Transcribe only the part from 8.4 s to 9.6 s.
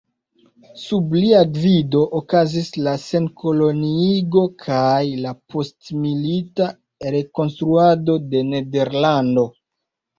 Nederlando.